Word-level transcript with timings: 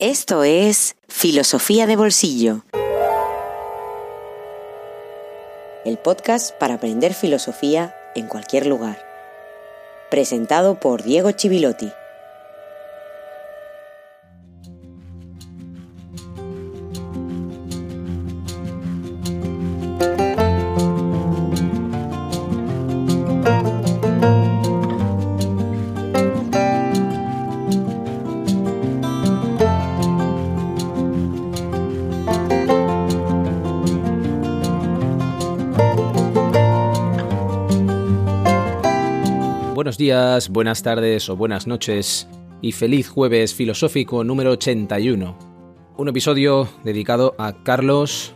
Esto 0.00 0.44
es 0.44 0.94
Filosofía 1.08 1.88
de 1.88 1.96
Bolsillo. 1.96 2.62
El 5.84 5.98
podcast 5.98 6.56
para 6.56 6.74
aprender 6.74 7.14
filosofía 7.14 7.96
en 8.14 8.28
cualquier 8.28 8.66
lugar. 8.66 9.04
Presentado 10.08 10.78
por 10.78 11.02
Diego 11.02 11.32
Chivilotti. 11.32 11.90
Días, 39.98 40.50
buenas 40.50 40.84
tardes 40.84 41.28
o 41.28 41.34
buenas 41.34 41.66
noches 41.66 42.28
y 42.62 42.70
feliz 42.70 43.08
jueves 43.08 43.52
filosófico 43.52 44.22
número 44.22 44.52
81. 44.52 45.36
Un 45.96 46.08
episodio 46.08 46.68
dedicado 46.84 47.34
a 47.36 47.64
Carlos. 47.64 48.32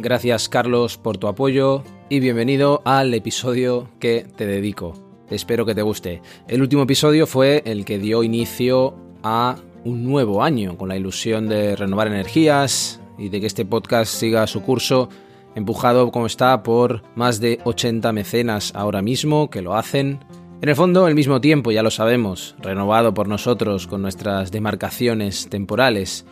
Gracias 0.00 0.48
Carlos 0.48 0.98
por 0.98 1.16
tu 1.16 1.28
apoyo 1.28 1.84
y 2.08 2.18
bienvenido 2.18 2.82
al 2.84 3.14
episodio 3.14 3.88
que 4.00 4.26
te 4.36 4.46
dedico. 4.46 4.94
Espero 5.30 5.64
que 5.64 5.76
te 5.76 5.82
guste. 5.82 6.22
El 6.48 6.60
último 6.60 6.82
episodio 6.82 7.28
fue 7.28 7.62
el 7.66 7.84
que 7.84 8.00
dio 8.00 8.24
inicio 8.24 8.96
a 9.22 9.58
un 9.84 10.02
nuevo 10.02 10.42
año 10.42 10.76
con 10.76 10.88
la 10.88 10.96
ilusión 10.96 11.48
de 11.48 11.76
renovar 11.76 12.08
energías 12.08 13.00
y 13.16 13.28
de 13.28 13.40
que 13.40 13.46
este 13.46 13.64
podcast 13.64 14.12
siga 14.12 14.48
su 14.48 14.60
curso 14.60 15.08
empujado 15.54 16.10
como 16.10 16.26
está 16.26 16.64
por 16.64 17.04
más 17.14 17.38
de 17.38 17.60
80 17.62 18.12
mecenas 18.12 18.72
ahora 18.74 19.02
mismo 19.02 19.50
que 19.50 19.62
lo 19.62 19.76
hacen 19.76 20.18
en 20.62 20.68
el 20.70 20.74
fondo, 20.74 21.06
el 21.06 21.14
mismo 21.14 21.40
tiempo, 21.40 21.70
ya 21.70 21.82
lo 21.82 21.90
sabemos, 21.90 22.54
renovado 22.60 23.12
por 23.12 23.28
nosotros 23.28 23.86
con 23.86 24.00
nuestras 24.00 24.50
demarcaciones 24.50 25.48
temporales. 25.50 26.24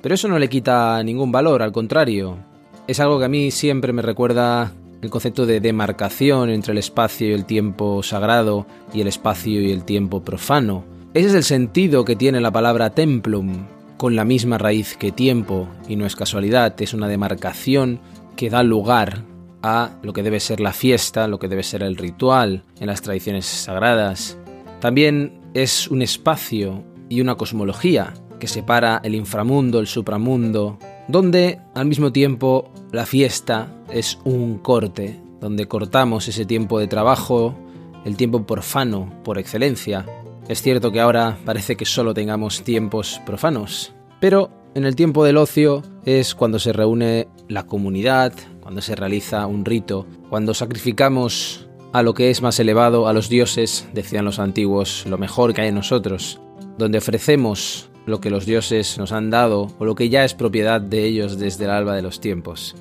Pero 0.00 0.14
eso 0.14 0.28
no 0.28 0.38
le 0.38 0.48
quita 0.48 1.02
ningún 1.02 1.30
valor, 1.30 1.62
al 1.62 1.72
contrario. 1.72 2.38
Es 2.86 3.00
algo 3.00 3.18
que 3.18 3.26
a 3.26 3.28
mí 3.28 3.50
siempre 3.50 3.92
me 3.92 4.00
recuerda 4.00 4.72
el 5.02 5.10
concepto 5.10 5.44
de 5.44 5.60
demarcación 5.60 6.48
entre 6.48 6.72
el 6.72 6.78
espacio 6.78 7.28
y 7.28 7.32
el 7.32 7.44
tiempo 7.44 8.02
sagrado 8.02 8.66
y 8.94 9.02
el 9.02 9.08
espacio 9.08 9.60
y 9.60 9.70
el 9.70 9.84
tiempo 9.84 10.22
profano. 10.22 10.84
Ese 11.12 11.28
es 11.28 11.34
el 11.34 11.44
sentido 11.44 12.04
que 12.04 12.16
tiene 12.16 12.40
la 12.40 12.50
palabra 12.50 12.90
templum, 12.90 13.66
con 13.98 14.16
la 14.16 14.24
misma 14.24 14.56
raíz 14.56 14.96
que 14.96 15.12
tiempo, 15.12 15.68
y 15.86 15.96
no 15.96 16.06
es 16.06 16.16
casualidad, 16.16 16.80
es 16.80 16.94
una 16.94 17.08
demarcación 17.08 18.00
que 18.36 18.48
da 18.48 18.62
lugar 18.62 19.22
a 19.66 19.98
lo 20.02 20.12
que 20.12 20.22
debe 20.22 20.38
ser 20.38 20.60
la 20.60 20.72
fiesta, 20.72 21.26
lo 21.26 21.40
que 21.40 21.48
debe 21.48 21.64
ser 21.64 21.82
el 21.82 21.96
ritual 21.96 22.62
en 22.78 22.86
las 22.86 23.02
tradiciones 23.02 23.46
sagradas. 23.46 24.38
También 24.80 25.40
es 25.54 25.88
un 25.88 26.02
espacio 26.02 26.84
y 27.08 27.20
una 27.20 27.34
cosmología 27.34 28.14
que 28.38 28.46
separa 28.46 29.00
el 29.02 29.16
inframundo, 29.16 29.80
el 29.80 29.88
supramundo, 29.88 30.78
donde 31.08 31.58
al 31.74 31.86
mismo 31.86 32.12
tiempo 32.12 32.70
la 32.92 33.06
fiesta 33.06 33.68
es 33.90 34.20
un 34.24 34.58
corte, 34.58 35.20
donde 35.40 35.66
cortamos 35.66 36.28
ese 36.28 36.44
tiempo 36.44 36.78
de 36.78 36.86
trabajo, 36.86 37.56
el 38.04 38.16
tiempo 38.16 38.46
profano 38.46 39.12
por 39.24 39.36
excelencia. 39.36 40.06
Es 40.48 40.62
cierto 40.62 40.92
que 40.92 41.00
ahora 41.00 41.38
parece 41.44 41.76
que 41.76 41.86
solo 41.86 42.14
tengamos 42.14 42.62
tiempos 42.62 43.20
profanos, 43.26 43.92
pero 44.20 44.50
en 44.76 44.84
el 44.84 44.94
tiempo 44.94 45.24
del 45.24 45.38
ocio 45.38 45.82
es 46.04 46.36
cuando 46.36 46.60
se 46.60 46.72
reúne 46.72 47.26
la 47.48 47.66
comunidad, 47.66 48.32
cuando 48.66 48.82
se 48.82 48.96
realiza 48.96 49.46
un 49.46 49.64
rito, 49.64 50.08
cuando 50.28 50.52
sacrificamos 50.52 51.68
a 51.92 52.02
lo 52.02 52.14
que 52.14 52.30
es 52.30 52.42
más 52.42 52.58
elevado, 52.58 53.06
a 53.06 53.12
los 53.12 53.28
dioses, 53.28 53.86
decían 53.94 54.24
los 54.24 54.40
antiguos, 54.40 55.04
lo 55.06 55.18
mejor 55.18 55.54
que 55.54 55.60
hay 55.60 55.68
en 55.68 55.76
nosotros, 55.76 56.40
donde 56.76 56.98
ofrecemos 56.98 57.90
lo 58.06 58.20
que 58.20 58.28
los 58.28 58.44
dioses 58.44 58.98
nos 58.98 59.12
han 59.12 59.30
dado 59.30 59.70
o 59.78 59.84
lo 59.84 59.94
que 59.94 60.08
ya 60.08 60.24
es 60.24 60.34
propiedad 60.34 60.80
de 60.80 61.04
ellos 61.04 61.38
desde 61.38 61.66
el 61.66 61.70
alba 61.70 61.94
de 61.94 62.02
los 62.02 62.20
tiempos. 62.20 62.74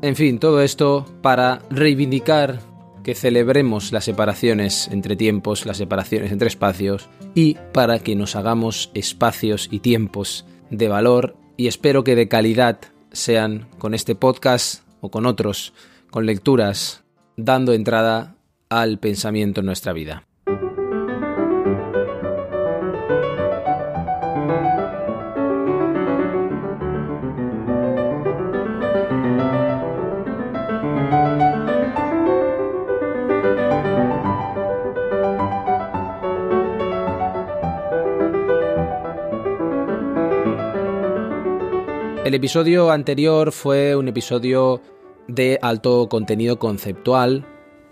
En 0.00 0.14
fin, 0.14 0.38
todo 0.38 0.62
esto 0.62 1.06
para 1.22 1.62
reivindicar 1.70 2.60
que 3.02 3.16
celebremos 3.16 3.90
las 3.90 4.04
separaciones 4.04 4.86
entre 4.92 5.16
tiempos, 5.16 5.66
las 5.66 5.78
separaciones 5.78 6.30
entre 6.30 6.46
espacios 6.46 7.08
y 7.34 7.56
para 7.72 7.98
que 7.98 8.14
nos 8.14 8.36
hagamos 8.36 8.92
espacios 8.94 9.66
y 9.72 9.80
tiempos 9.80 10.46
de 10.70 10.86
valor 10.86 11.34
y 11.56 11.66
espero 11.66 12.04
que 12.04 12.14
de 12.14 12.28
calidad 12.28 12.78
sean 13.10 13.66
con 13.80 13.92
este 13.92 14.14
podcast 14.14 14.84
o 15.02 15.10
con 15.10 15.26
otros, 15.26 15.74
con 16.10 16.24
lecturas, 16.24 17.04
dando 17.36 17.74
entrada 17.74 18.36
al 18.70 18.98
pensamiento 18.98 19.60
en 19.60 19.66
nuestra 19.66 19.92
vida. 19.92 20.26
El 42.24 42.34
episodio 42.34 42.92
anterior 42.92 43.50
fue 43.50 43.96
un 43.96 44.06
episodio 44.06 44.80
de 45.26 45.58
alto 45.60 46.08
contenido 46.08 46.56
conceptual. 46.56 47.44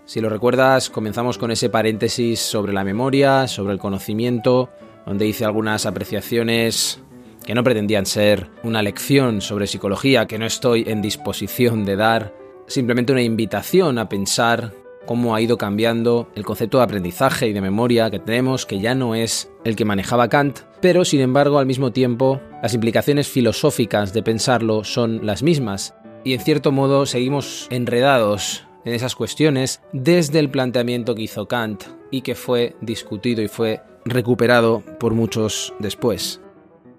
Si 0.05 0.21
lo 0.21 0.29
recuerdas, 0.29 0.89
comenzamos 0.89 1.37
con 1.37 1.51
ese 1.51 1.69
paréntesis 1.69 2.39
sobre 2.39 2.71
la 2.71 2.85
memoria, 2.85 3.49
sobre 3.49 3.73
el 3.73 3.79
conocimiento, 3.79 4.69
donde 5.05 5.27
hice 5.27 5.43
algunas 5.43 5.85
apreciaciones 5.85 7.03
que 7.45 7.53
no 7.53 7.61
pretendían 7.65 8.05
ser 8.05 8.49
una 8.63 8.81
lección 8.81 9.41
sobre 9.41 9.67
psicología, 9.67 10.27
que 10.27 10.39
no 10.39 10.45
estoy 10.45 10.85
en 10.87 11.01
disposición 11.01 11.83
de 11.83 11.97
dar, 11.97 12.33
simplemente 12.67 13.11
una 13.11 13.23
invitación 13.23 13.97
a 13.97 14.07
pensar 14.07 14.71
cómo 15.05 15.35
ha 15.35 15.41
ido 15.41 15.57
cambiando 15.57 16.29
el 16.35 16.45
concepto 16.45 16.77
de 16.77 16.83
aprendizaje 16.83 17.47
y 17.47 17.53
de 17.53 17.61
memoria 17.61 18.09
que 18.09 18.19
tenemos, 18.19 18.65
que 18.65 18.79
ya 18.79 18.95
no 18.95 19.15
es 19.15 19.51
el 19.63 19.75
que 19.75 19.85
manejaba 19.85 20.29
Kant, 20.29 20.59
pero 20.81 21.05
sin 21.05 21.21
embargo 21.21 21.59
al 21.59 21.65
mismo 21.65 21.91
tiempo 21.91 22.41
las 22.61 22.73
implicaciones 22.73 23.27
filosóficas 23.27 24.13
de 24.13 24.23
pensarlo 24.23 24.83
son 24.83 25.25
las 25.25 25.43
mismas 25.43 25.95
y 26.23 26.33
en 26.33 26.41
cierto 26.41 26.71
modo 26.71 27.05
seguimos 27.05 27.67
enredados 27.71 28.65
en 28.85 28.93
esas 28.93 29.15
cuestiones 29.15 29.81
desde 29.93 30.39
el 30.39 30.49
planteamiento 30.49 31.15
que 31.15 31.23
hizo 31.23 31.47
Kant 31.47 31.83
y 32.09 32.21
que 32.21 32.35
fue 32.35 32.75
discutido 32.81 33.41
y 33.41 33.47
fue 33.47 33.81
recuperado 34.05 34.83
por 34.99 35.13
muchos 35.13 35.73
después. 35.79 36.41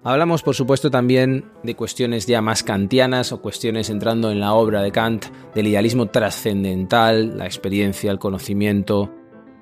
Hablamos, 0.05 0.43
por 0.43 0.53
supuesto, 0.53 0.91
también 0.91 1.45
de 1.63 1.75
cuestiones 1.75 2.25
ya 2.25 2.41
más 2.41 2.61
kantianas 2.61 3.31
o 3.31 3.41
cuestiones 3.41 3.89
entrando 3.89 4.31
en 4.31 4.41
la 4.41 4.53
obra 4.53 4.81
de 4.81 4.91
Kant, 4.91 5.27
del 5.55 5.67
idealismo 5.67 6.07
trascendental, 6.07 7.37
la 7.37 7.45
experiencia, 7.45 8.11
el 8.11 8.19
conocimiento, 8.19 9.09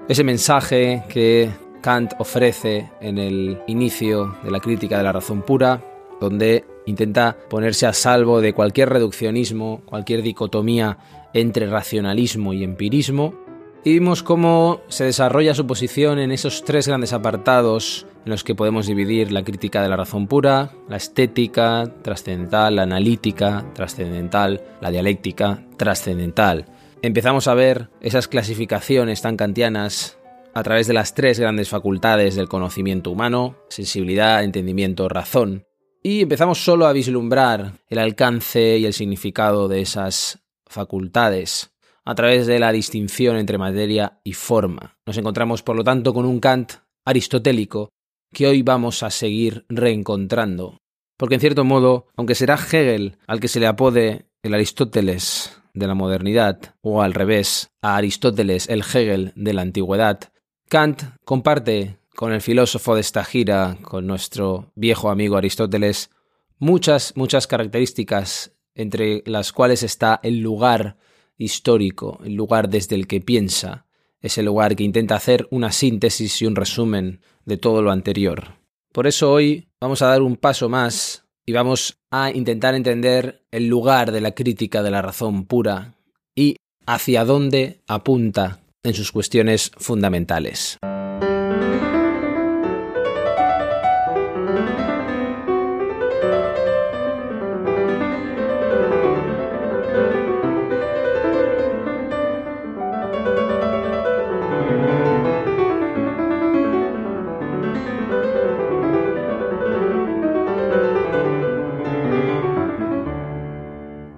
ese 0.09 0.23
mensaje 0.23 1.03
que 1.09 1.51
Kant 1.81 2.13
ofrece 2.17 2.89
en 3.01 3.19
el 3.19 3.59
inicio 3.67 4.35
de 4.43 4.49
la 4.49 4.59
crítica 4.59 4.97
de 4.97 5.03
la 5.03 5.11
razón 5.11 5.43
pura, 5.43 5.85
donde 6.19 6.65
intenta 6.87 7.37
ponerse 7.47 7.85
a 7.85 7.93
salvo 7.93 8.41
de 8.41 8.53
cualquier 8.53 8.89
reduccionismo, 8.89 9.83
cualquier 9.85 10.23
dicotomía 10.23 10.97
entre 11.35 11.67
racionalismo 11.67 12.53
y 12.53 12.63
empirismo, 12.63 13.35
y 13.83 13.93
vimos 13.93 14.21
cómo 14.21 14.81
se 14.87 15.05
desarrolla 15.05 15.55
su 15.55 15.65
posición 15.65 16.19
en 16.19 16.31
esos 16.31 16.63
tres 16.63 16.87
grandes 16.87 17.13
apartados 17.13 18.05
en 18.25 18.31
los 18.31 18.43
que 18.43 18.53
podemos 18.53 18.85
dividir 18.85 19.31
la 19.31 19.43
crítica 19.43 19.81
de 19.81 19.89
la 19.89 19.97
razón 19.97 20.27
pura, 20.27 20.71
la 20.87 20.97
estética 20.97 21.91
trascendental, 22.03 22.75
la 22.75 22.83
analítica 22.83 23.65
trascendental, 23.73 24.63
la 24.79 24.91
dialéctica 24.91 25.63
trascendental. 25.77 26.65
Empezamos 27.01 27.47
a 27.47 27.55
ver 27.55 27.89
esas 27.99 28.27
clasificaciones 28.27 29.21
tan 29.21 29.37
kantianas 29.37 30.19
a 30.53 30.61
través 30.61 30.85
de 30.85 30.93
las 30.93 31.15
tres 31.15 31.39
grandes 31.39 31.69
facultades 31.69 32.35
del 32.35 32.47
conocimiento 32.47 33.09
humano, 33.09 33.55
sensibilidad, 33.69 34.43
entendimiento, 34.43 35.09
razón, 35.09 35.65
y 36.03 36.21
empezamos 36.21 36.63
solo 36.63 36.85
a 36.85 36.93
vislumbrar 36.93 37.73
el 37.87 37.97
alcance 37.97 38.77
y 38.77 38.85
el 38.85 38.93
significado 38.93 39.67
de 39.67 39.81
esas 39.81 40.39
facultades 40.67 41.70
a 42.05 42.15
través 42.15 42.47
de 42.47 42.59
la 42.59 42.71
distinción 42.71 43.37
entre 43.37 43.57
materia 43.57 44.19
y 44.23 44.33
forma. 44.33 44.97
Nos 45.05 45.17
encontramos, 45.17 45.63
por 45.63 45.75
lo 45.75 45.83
tanto, 45.83 46.13
con 46.13 46.25
un 46.25 46.39
Kant 46.39 46.73
aristotélico 47.05 47.89
que 48.33 48.47
hoy 48.47 48.61
vamos 48.61 49.03
a 49.03 49.09
seguir 49.09 49.65
reencontrando. 49.69 50.77
Porque 51.17 51.35
en 51.35 51.41
cierto 51.41 51.63
modo, 51.63 52.07
aunque 52.15 52.35
será 52.35 52.55
Hegel 52.55 53.17
al 53.27 53.39
que 53.39 53.47
se 53.47 53.59
le 53.59 53.67
apode 53.67 54.25
el 54.41 54.53
Aristóteles 54.53 55.61
de 55.73 55.87
la 55.87 55.93
modernidad, 55.93 56.75
o 56.81 57.01
al 57.01 57.13
revés, 57.13 57.69
a 57.81 57.95
Aristóteles 57.95 58.67
el 58.69 58.81
Hegel 58.81 59.31
de 59.35 59.53
la 59.53 59.61
antigüedad, 59.61 60.31
Kant 60.67 61.03
comparte 61.25 61.97
con 62.15 62.33
el 62.33 62.41
filósofo 62.41 62.95
de 62.95 63.01
esta 63.01 63.23
gira, 63.23 63.77
con 63.81 64.07
nuestro 64.07 64.71
viejo 64.75 65.09
amigo 65.09 65.37
Aristóteles, 65.37 66.09
muchas, 66.57 67.13
muchas 67.15 67.47
características 67.47 68.53
entre 68.73 69.23
las 69.25 69.51
cuales 69.51 69.83
está 69.83 70.19
el 70.23 70.39
lugar 70.39 70.97
histórico, 71.41 72.19
el 72.23 72.35
lugar 72.35 72.69
desde 72.69 72.95
el 72.95 73.07
que 73.07 73.19
piensa, 73.19 73.85
ese 74.21 74.43
lugar 74.43 74.75
que 74.75 74.83
intenta 74.83 75.15
hacer 75.15 75.47
una 75.49 75.71
síntesis 75.71 76.41
y 76.41 76.45
un 76.45 76.55
resumen 76.55 77.21
de 77.45 77.57
todo 77.57 77.81
lo 77.81 77.91
anterior. 77.91 78.59
Por 78.91 79.07
eso 79.07 79.31
hoy 79.31 79.67
vamos 79.79 80.01
a 80.01 80.07
dar 80.07 80.21
un 80.21 80.37
paso 80.37 80.69
más 80.69 81.25
y 81.45 81.53
vamos 81.53 81.97
a 82.11 82.31
intentar 82.31 82.75
entender 82.75 83.43
el 83.51 83.67
lugar 83.67 84.11
de 84.11 84.21
la 84.21 84.31
crítica 84.31 84.83
de 84.83 84.91
la 84.91 85.01
razón 85.01 85.45
pura 85.45 85.95
y 86.35 86.57
hacia 86.85 87.25
dónde 87.25 87.81
apunta 87.87 88.59
en 88.83 88.93
sus 88.93 89.11
cuestiones 89.11 89.71
fundamentales. 89.77 90.77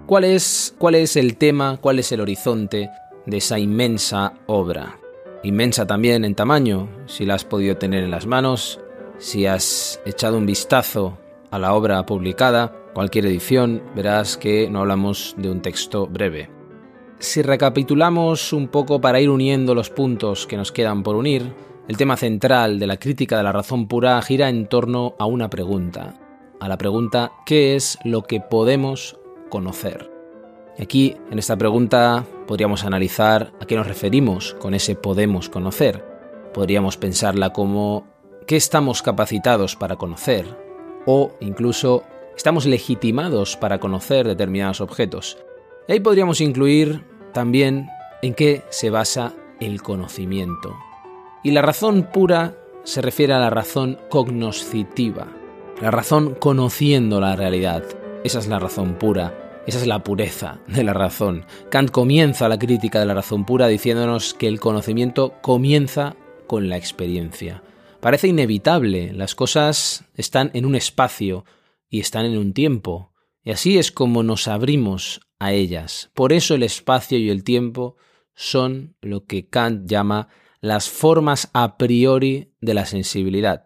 ¿Cuál 0.05 0.25
es, 0.25 0.75
¿Cuál 0.77 0.95
es 0.95 1.15
el 1.15 1.37
tema, 1.37 1.77
cuál 1.79 1.97
es 1.97 2.11
el 2.11 2.19
horizonte 2.19 2.89
de 3.25 3.37
esa 3.37 3.57
inmensa 3.57 4.33
obra? 4.47 4.99
Inmensa 5.43 5.87
también 5.87 6.25
en 6.25 6.35
tamaño, 6.35 6.89
si 7.05 7.25
la 7.25 7.35
has 7.35 7.45
podido 7.45 7.77
tener 7.77 8.03
en 8.03 8.11
las 8.11 8.27
manos, 8.27 8.81
si 9.17 9.45
has 9.45 10.01
echado 10.05 10.37
un 10.37 10.45
vistazo 10.45 11.17
a 11.51 11.57
la 11.57 11.73
obra 11.73 12.05
publicada, 12.05 12.75
cualquier 12.93 13.27
edición, 13.27 13.81
verás 13.95 14.35
que 14.35 14.69
no 14.69 14.79
hablamos 14.79 15.35
de 15.37 15.49
un 15.49 15.61
texto 15.61 16.05
breve. 16.05 16.49
Si 17.19 17.41
recapitulamos 17.41 18.51
un 18.51 18.67
poco 18.67 18.99
para 18.99 19.21
ir 19.21 19.29
uniendo 19.29 19.73
los 19.73 19.89
puntos 19.89 20.45
que 20.45 20.57
nos 20.57 20.73
quedan 20.73 21.03
por 21.03 21.15
unir, 21.15 21.53
el 21.87 21.95
tema 21.95 22.17
central 22.17 22.77
de 22.77 22.87
la 22.87 22.97
crítica 22.97 23.37
de 23.37 23.43
la 23.43 23.53
razón 23.53 23.87
pura 23.87 24.21
gira 24.21 24.49
en 24.49 24.67
torno 24.67 25.15
a 25.17 25.25
una 25.25 25.49
pregunta, 25.49 26.19
a 26.59 26.67
la 26.67 26.77
pregunta 26.77 27.31
¿qué 27.45 27.75
es 27.75 27.97
lo 28.03 28.23
que 28.23 28.41
podemos 28.41 29.17
conocer. 29.53 30.09
aquí, 30.79 31.15
en 31.29 31.37
esta 31.37 31.55
pregunta, 31.55 32.25
podríamos 32.47 32.85
analizar 32.85 33.53
a 33.61 33.67
qué 33.67 33.75
nos 33.75 33.85
referimos 33.85 34.55
con 34.55 34.73
ese 34.73 34.95
podemos 34.95 35.47
conocer. 35.47 36.03
Podríamos 36.55 36.97
pensarla 36.97 37.53
como 37.53 38.07
¿qué 38.47 38.55
estamos 38.55 39.03
capacitados 39.03 39.75
para 39.75 39.95
conocer? 39.95 40.57
O 41.05 41.35
incluso 41.39 42.01
¿estamos 42.35 42.65
legitimados 42.65 43.55
para 43.55 43.79
conocer 43.79 44.27
determinados 44.27 44.81
objetos? 44.81 45.37
Y 45.87 45.91
ahí 45.91 45.99
podríamos 45.99 46.41
incluir 46.41 47.05
también 47.31 47.89
en 48.23 48.33
qué 48.33 48.63
se 48.71 48.89
basa 48.89 49.33
el 49.59 49.83
conocimiento. 49.83 50.75
Y 51.43 51.51
la 51.51 51.61
razón 51.61 52.09
pura 52.11 52.55
se 52.85 53.03
refiere 53.03 53.33
a 53.33 53.39
la 53.39 53.51
razón 53.51 53.99
cognoscitiva, 54.09 55.27
la 55.79 55.91
razón 55.91 56.33
conociendo 56.33 57.21
la 57.21 57.35
realidad. 57.35 57.83
Esa 58.23 58.39
es 58.39 58.47
la 58.47 58.57
razón 58.57 58.95
pura. 58.95 59.42
Esa 59.65 59.77
es 59.79 59.87
la 59.87 60.03
pureza 60.03 60.59
de 60.67 60.83
la 60.83 60.93
razón. 60.93 61.45
Kant 61.71 61.89
comienza 61.89 62.49
la 62.49 62.59
crítica 62.59 62.99
de 62.99 63.05
la 63.05 63.13
razón 63.13 63.45
pura 63.45 63.67
diciéndonos 63.67 64.33
que 64.33 64.47
el 64.47 64.59
conocimiento 64.59 65.35
comienza 65.41 66.17
con 66.47 66.67
la 66.67 66.75
experiencia. 66.75 67.63
Parece 68.01 68.27
inevitable, 68.27 69.13
las 69.13 69.35
cosas 69.35 70.03
están 70.15 70.51
en 70.53 70.65
un 70.65 70.75
espacio 70.75 71.45
y 71.89 72.01
están 72.01 72.25
en 72.25 72.37
un 72.37 72.51
tiempo, 72.53 73.13
y 73.41 73.51
así 73.51 73.77
es 73.77 73.93
como 73.93 74.21
nos 74.21 74.49
abrimos 74.49 75.21
a 75.39 75.53
ellas. 75.53 76.11
Por 76.13 76.33
eso 76.33 76.55
el 76.55 76.63
espacio 76.63 77.17
y 77.17 77.29
el 77.29 77.45
tiempo 77.45 77.95
son 78.35 78.97
lo 78.99 79.25
que 79.25 79.47
Kant 79.47 79.89
llama 79.89 80.27
las 80.59 80.89
formas 80.89 81.49
a 81.53 81.77
priori 81.77 82.51
de 82.59 82.73
la 82.73 82.85
sensibilidad. 82.85 83.63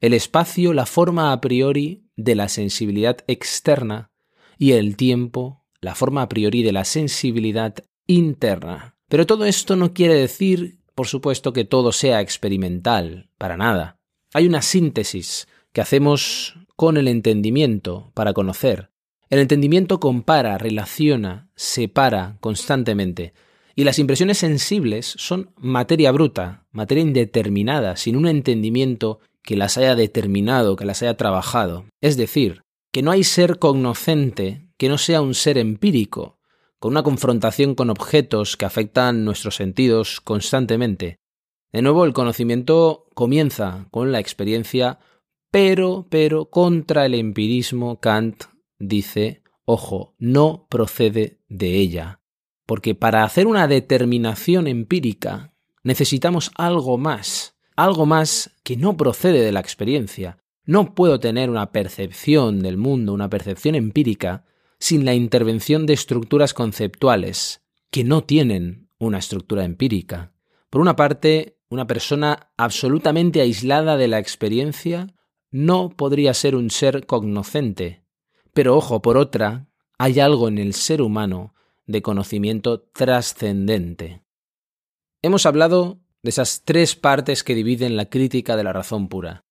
El 0.00 0.14
espacio, 0.14 0.72
la 0.72 0.86
forma 0.86 1.32
a 1.32 1.40
priori 1.42 2.08
de 2.16 2.34
la 2.34 2.48
sensibilidad 2.48 3.18
externa 3.26 4.13
y 4.58 4.72
el 4.72 4.96
tiempo, 4.96 5.64
la 5.80 5.94
forma 5.94 6.22
a 6.22 6.28
priori 6.28 6.62
de 6.62 6.72
la 6.72 6.84
sensibilidad 6.84 7.74
interna. 8.06 8.96
Pero 9.08 9.26
todo 9.26 9.44
esto 9.44 9.76
no 9.76 9.92
quiere 9.92 10.14
decir, 10.14 10.78
por 10.94 11.06
supuesto, 11.06 11.52
que 11.52 11.64
todo 11.64 11.92
sea 11.92 12.20
experimental, 12.20 13.30
para 13.38 13.56
nada. 13.56 13.98
Hay 14.32 14.46
una 14.46 14.62
síntesis 14.62 15.46
que 15.72 15.80
hacemos 15.80 16.56
con 16.76 16.96
el 16.96 17.08
entendimiento 17.08 18.10
para 18.14 18.32
conocer. 18.32 18.90
El 19.30 19.40
entendimiento 19.40 20.00
compara, 20.00 20.58
relaciona, 20.58 21.48
separa 21.54 22.36
constantemente. 22.40 23.32
Y 23.74 23.84
las 23.84 23.98
impresiones 23.98 24.38
sensibles 24.38 25.14
son 25.18 25.50
materia 25.56 26.12
bruta, 26.12 26.66
materia 26.70 27.02
indeterminada, 27.02 27.96
sin 27.96 28.16
un 28.16 28.28
entendimiento 28.28 29.20
que 29.42 29.56
las 29.56 29.76
haya 29.76 29.94
determinado, 29.94 30.76
que 30.76 30.84
las 30.84 31.02
haya 31.02 31.16
trabajado. 31.16 31.86
Es 32.00 32.16
decir, 32.16 32.63
que 32.94 33.02
no 33.02 33.10
hay 33.10 33.24
ser 33.24 33.58
cognoscente 33.58 34.68
que 34.78 34.88
no 34.88 34.98
sea 34.98 35.20
un 35.20 35.34
ser 35.34 35.58
empírico, 35.58 36.38
con 36.78 36.92
una 36.92 37.02
confrontación 37.02 37.74
con 37.74 37.90
objetos 37.90 38.56
que 38.56 38.66
afectan 38.66 39.24
nuestros 39.24 39.56
sentidos 39.56 40.20
constantemente. 40.20 41.18
De 41.72 41.82
nuevo, 41.82 42.04
el 42.04 42.12
conocimiento 42.12 43.08
comienza 43.14 43.88
con 43.90 44.12
la 44.12 44.20
experiencia, 44.20 45.00
pero, 45.50 46.06
pero, 46.08 46.50
contra 46.50 47.04
el 47.04 47.14
empirismo, 47.14 47.98
Kant 47.98 48.44
dice, 48.78 49.42
ojo, 49.64 50.14
no 50.18 50.68
procede 50.70 51.40
de 51.48 51.74
ella. 51.78 52.20
Porque 52.64 52.94
para 52.94 53.24
hacer 53.24 53.48
una 53.48 53.66
determinación 53.66 54.68
empírica 54.68 55.52
necesitamos 55.82 56.52
algo 56.54 56.96
más, 56.96 57.56
algo 57.74 58.06
más 58.06 58.52
que 58.62 58.76
no 58.76 58.96
procede 58.96 59.40
de 59.40 59.50
la 59.50 59.58
experiencia, 59.58 60.43
no 60.64 60.94
puedo 60.94 61.20
tener 61.20 61.50
una 61.50 61.72
percepción 61.72 62.60
del 62.60 62.76
mundo, 62.76 63.12
una 63.12 63.28
percepción 63.28 63.74
empírica, 63.74 64.44
sin 64.78 65.04
la 65.04 65.14
intervención 65.14 65.86
de 65.86 65.92
estructuras 65.92 66.54
conceptuales, 66.54 67.62
que 67.90 68.04
no 68.04 68.24
tienen 68.24 68.88
una 68.98 69.18
estructura 69.18 69.64
empírica. 69.64 70.32
Por 70.70 70.80
una 70.80 70.96
parte, 70.96 71.58
una 71.68 71.86
persona 71.86 72.50
absolutamente 72.56 73.40
aislada 73.40 73.96
de 73.96 74.08
la 74.08 74.18
experiencia 74.18 75.14
no 75.50 75.90
podría 75.90 76.34
ser 76.34 76.56
un 76.56 76.70
ser 76.70 77.06
cognoscente. 77.06 78.04
Pero 78.52 78.76
ojo, 78.76 79.02
por 79.02 79.16
otra, 79.16 79.68
hay 79.98 80.18
algo 80.20 80.48
en 80.48 80.58
el 80.58 80.74
ser 80.74 81.02
humano 81.02 81.54
de 81.86 82.02
conocimiento 82.02 82.80
trascendente. 82.80 84.22
Hemos 85.22 85.46
hablado 85.46 86.00
de 86.22 86.30
esas 86.30 86.62
tres 86.64 86.96
partes 86.96 87.44
que 87.44 87.54
dividen 87.54 87.96
la 87.96 88.06
crítica 88.06 88.56
de 88.56 88.64
la 88.64 88.72
razón 88.72 89.08
pura. 89.08 89.43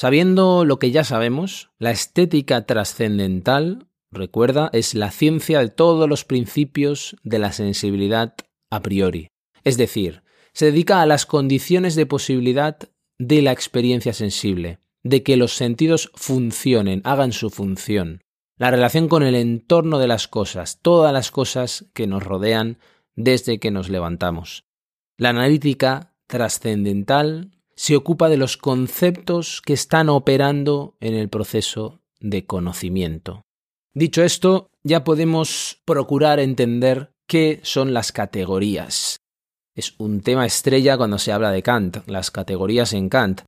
Sabiendo 0.00 0.64
lo 0.64 0.78
que 0.78 0.92
ya 0.92 1.04
sabemos, 1.04 1.68
la 1.78 1.90
estética 1.90 2.64
trascendental, 2.64 3.86
recuerda, 4.10 4.70
es 4.72 4.94
la 4.94 5.10
ciencia 5.10 5.58
de 5.58 5.68
todos 5.68 6.08
los 6.08 6.24
principios 6.24 7.16
de 7.22 7.38
la 7.38 7.52
sensibilidad 7.52 8.34
a 8.70 8.80
priori. 8.80 9.28
Es 9.62 9.76
decir, 9.76 10.22
se 10.54 10.64
dedica 10.64 11.02
a 11.02 11.06
las 11.06 11.26
condiciones 11.26 11.96
de 11.96 12.06
posibilidad 12.06 12.78
de 13.18 13.42
la 13.42 13.52
experiencia 13.52 14.14
sensible, 14.14 14.78
de 15.02 15.22
que 15.22 15.36
los 15.36 15.52
sentidos 15.52 16.10
funcionen, 16.14 17.02
hagan 17.04 17.32
su 17.32 17.50
función, 17.50 18.22
la 18.56 18.70
relación 18.70 19.06
con 19.06 19.22
el 19.22 19.34
entorno 19.34 19.98
de 19.98 20.08
las 20.08 20.28
cosas, 20.28 20.78
todas 20.80 21.12
las 21.12 21.30
cosas 21.30 21.84
que 21.92 22.06
nos 22.06 22.22
rodean 22.22 22.78
desde 23.16 23.58
que 23.58 23.70
nos 23.70 23.90
levantamos. 23.90 24.64
La 25.18 25.28
analítica 25.28 26.14
trascendental 26.26 27.50
se 27.80 27.96
ocupa 27.96 28.28
de 28.28 28.36
los 28.36 28.58
conceptos 28.58 29.62
que 29.64 29.72
están 29.72 30.10
operando 30.10 30.98
en 31.00 31.14
el 31.14 31.30
proceso 31.30 32.02
de 32.20 32.44
conocimiento. 32.44 33.40
Dicho 33.94 34.22
esto, 34.22 34.68
ya 34.84 35.02
podemos 35.02 35.80
procurar 35.86 36.40
entender 36.40 37.14
qué 37.26 37.58
son 37.62 37.94
las 37.94 38.12
categorías. 38.12 39.16
Es 39.74 39.94
un 39.96 40.20
tema 40.20 40.44
estrella 40.44 40.98
cuando 40.98 41.18
se 41.18 41.32
habla 41.32 41.52
de 41.52 41.62
Kant, 41.62 42.06
las 42.06 42.30
categorías 42.30 42.92
en 42.92 43.08
Kant. 43.08 43.40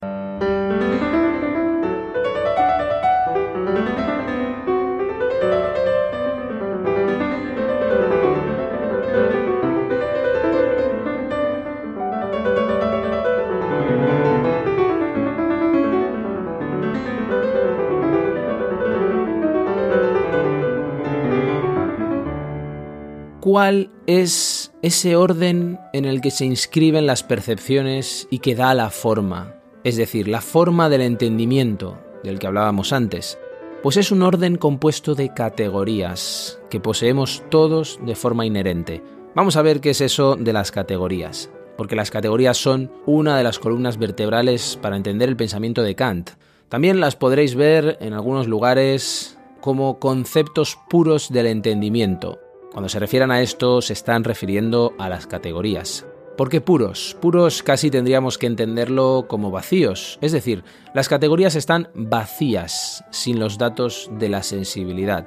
Cuál 23.42 23.90
es 24.06 24.72
ese 24.82 25.16
orden 25.16 25.80
en 25.92 26.04
el 26.04 26.20
que 26.20 26.30
se 26.30 26.44
inscriben 26.44 27.06
las 27.06 27.24
percepciones 27.24 28.28
y 28.30 28.38
que 28.38 28.54
da 28.54 28.72
la 28.72 28.88
forma, 28.88 29.56
es 29.82 29.96
decir, 29.96 30.28
la 30.28 30.40
forma 30.40 30.88
del 30.88 31.00
entendimiento 31.00 31.98
del 32.22 32.38
que 32.38 32.46
hablábamos 32.46 32.92
antes. 32.92 33.40
Pues 33.82 33.96
es 33.96 34.12
un 34.12 34.22
orden 34.22 34.58
compuesto 34.58 35.16
de 35.16 35.34
categorías 35.34 36.60
que 36.70 36.78
poseemos 36.78 37.42
todos 37.50 37.98
de 38.06 38.14
forma 38.14 38.46
inherente. 38.46 39.02
Vamos 39.34 39.56
a 39.56 39.62
ver 39.62 39.80
qué 39.80 39.90
es 39.90 40.02
eso 40.02 40.36
de 40.36 40.52
las 40.52 40.70
categorías, 40.70 41.50
porque 41.76 41.96
las 41.96 42.12
categorías 42.12 42.56
son 42.56 42.92
una 43.06 43.36
de 43.36 43.42
las 43.42 43.58
columnas 43.58 43.98
vertebrales 43.98 44.78
para 44.80 44.96
entender 44.96 45.28
el 45.28 45.36
pensamiento 45.36 45.82
de 45.82 45.96
Kant. 45.96 46.30
También 46.68 47.00
las 47.00 47.16
podréis 47.16 47.56
ver 47.56 47.98
en 48.00 48.12
algunos 48.12 48.46
lugares 48.46 49.36
como 49.60 49.98
conceptos 49.98 50.78
puros 50.88 51.32
del 51.32 51.46
entendimiento. 51.46 52.38
Cuando 52.72 52.88
se 52.88 52.98
refieran 52.98 53.30
a 53.30 53.42
esto 53.42 53.82
se 53.82 53.92
están 53.92 54.24
refiriendo 54.24 54.94
a 54.98 55.08
las 55.08 55.26
categorías. 55.26 56.06
¿Por 56.36 56.48
qué 56.48 56.62
puros? 56.62 57.16
Puros 57.20 57.62
casi 57.62 57.90
tendríamos 57.90 58.38
que 58.38 58.46
entenderlo 58.46 59.26
como 59.28 59.50
vacíos, 59.50 60.18
es 60.22 60.32
decir, 60.32 60.64
las 60.94 61.08
categorías 61.08 61.54
están 61.54 61.90
vacías, 61.94 63.04
sin 63.10 63.38
los 63.38 63.58
datos 63.58 64.10
de 64.18 64.30
la 64.30 64.42
sensibilidad. 64.42 65.26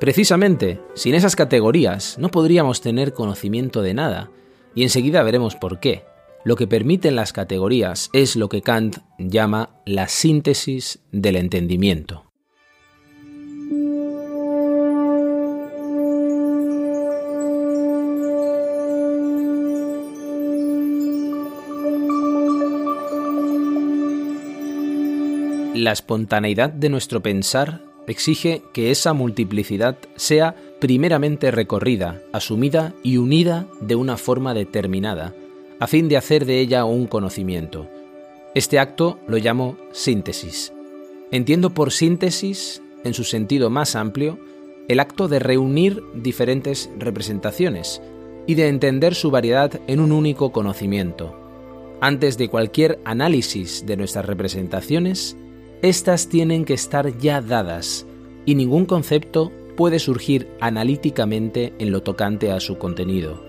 Precisamente, 0.00 0.80
sin 0.94 1.14
esas 1.14 1.36
categorías 1.36 2.16
no 2.18 2.30
podríamos 2.30 2.80
tener 2.80 3.12
conocimiento 3.12 3.82
de 3.82 3.92
nada, 3.92 4.30
y 4.74 4.82
enseguida 4.82 5.22
veremos 5.22 5.54
por 5.54 5.78
qué. 5.78 6.04
Lo 6.44 6.56
que 6.56 6.66
permiten 6.66 7.16
las 7.16 7.32
categorías 7.34 8.08
es 8.14 8.36
lo 8.36 8.48
que 8.48 8.62
Kant 8.62 8.98
llama 9.18 9.70
la 9.84 10.08
síntesis 10.08 11.00
del 11.12 11.36
entendimiento. 11.36 12.26
La 25.76 25.92
espontaneidad 25.92 26.70
de 26.70 26.88
nuestro 26.88 27.20
pensar 27.20 27.82
exige 28.06 28.62
que 28.72 28.90
esa 28.90 29.12
multiplicidad 29.12 29.98
sea 30.14 30.56
primeramente 30.80 31.50
recorrida, 31.50 32.22
asumida 32.32 32.94
y 33.02 33.18
unida 33.18 33.66
de 33.82 33.94
una 33.94 34.16
forma 34.16 34.54
determinada, 34.54 35.34
a 35.78 35.86
fin 35.86 36.08
de 36.08 36.16
hacer 36.16 36.46
de 36.46 36.60
ella 36.60 36.86
un 36.86 37.06
conocimiento. 37.06 37.90
Este 38.54 38.78
acto 38.78 39.18
lo 39.28 39.36
llamo 39.36 39.76
síntesis. 39.92 40.72
Entiendo 41.30 41.74
por 41.74 41.92
síntesis, 41.92 42.80
en 43.04 43.12
su 43.12 43.24
sentido 43.24 43.68
más 43.68 43.96
amplio, 43.96 44.38
el 44.88 44.98
acto 44.98 45.28
de 45.28 45.40
reunir 45.40 46.02
diferentes 46.14 46.88
representaciones 46.98 48.00
y 48.46 48.54
de 48.54 48.68
entender 48.68 49.14
su 49.14 49.30
variedad 49.30 49.78
en 49.88 50.00
un 50.00 50.12
único 50.12 50.52
conocimiento. 50.52 51.38
Antes 52.00 52.38
de 52.38 52.48
cualquier 52.48 52.98
análisis 53.04 53.84
de 53.84 53.98
nuestras 53.98 54.24
representaciones, 54.24 55.36
estas 55.82 56.28
tienen 56.28 56.64
que 56.64 56.74
estar 56.74 57.18
ya 57.18 57.40
dadas 57.40 58.06
y 58.46 58.54
ningún 58.54 58.86
concepto 58.86 59.52
puede 59.76 59.98
surgir 59.98 60.48
analíticamente 60.60 61.74
en 61.78 61.92
lo 61.92 62.02
tocante 62.02 62.50
a 62.50 62.60
su 62.60 62.78
contenido. 62.78 63.44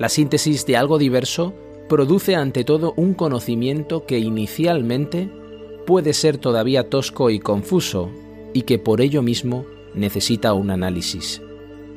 La 0.00 0.08
síntesis 0.08 0.66
de 0.66 0.76
algo 0.76 0.98
diverso 0.98 1.54
produce 1.88 2.34
ante 2.34 2.64
todo 2.64 2.94
un 2.96 3.14
conocimiento 3.14 4.06
que 4.06 4.18
inicialmente 4.18 5.28
puede 5.86 6.12
ser 6.14 6.36
todavía 6.38 6.90
tosco 6.90 7.30
y 7.30 7.38
confuso 7.38 8.10
y 8.52 8.62
que 8.62 8.78
por 8.78 9.00
ello 9.00 9.22
mismo 9.22 9.64
necesita 9.94 10.52
un 10.54 10.70
análisis. 10.70 11.40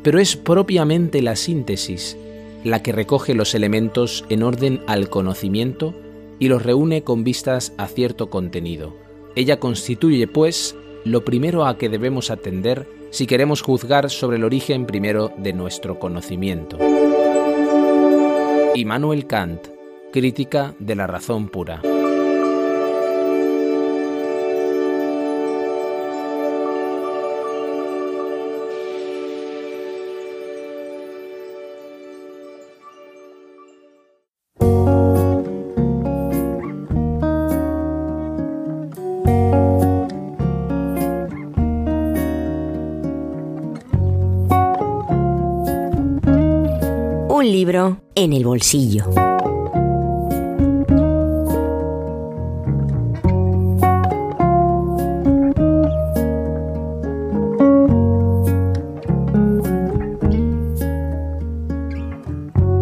Pero 0.03 0.19
es 0.19 0.35
propiamente 0.35 1.21
la 1.21 1.35
síntesis 1.35 2.17
la 2.63 2.83
que 2.83 2.91
recoge 2.91 3.33
los 3.33 3.55
elementos 3.55 4.23
en 4.29 4.43
orden 4.43 4.81
al 4.85 5.09
conocimiento 5.09 5.95
y 6.37 6.47
los 6.47 6.61
reúne 6.61 7.03
con 7.03 7.23
vistas 7.23 7.73
a 7.77 7.87
cierto 7.87 8.29
contenido 8.29 8.93
ella 9.35 9.59
constituye, 9.59 10.27
pues, 10.27 10.75
lo 11.03 11.25
primero 11.25 11.65
a 11.65 11.77
que 11.77 11.89
debemos 11.89 12.31
atender 12.31 12.87
si 13.09 13.27
queremos 13.27 13.61
juzgar 13.61 14.09
sobre 14.09 14.37
el 14.37 14.43
origen 14.43 14.85
primero 14.85 15.31
de 15.37 15.53
nuestro 15.53 15.99
conocimiento. 15.99 16.77
Immanuel 18.75 19.27
Kant, 19.27 19.67
Crítica 20.13 20.75
de 20.79 20.95
la 20.95 21.07
Razón 21.07 21.49
Pura. 21.49 21.81
En 48.21 48.33
el 48.33 48.45
bolsillo. 48.45 49.05